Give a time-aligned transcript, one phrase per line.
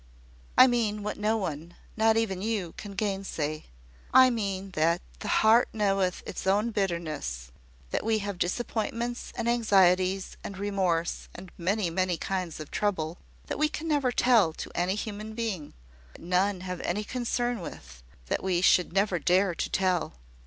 [0.57, 3.65] "I mean what no one, not even you, can gainsay.
[4.11, 7.51] I mean that `the heart knoweth its own bitterness;'
[7.91, 13.59] that we have disappointments, and anxieties, and remorse, and many, many kinds of trouble that
[13.59, 15.75] we can never tell to any human being
[16.15, 20.13] that none have any concern with that we should never dare to tell.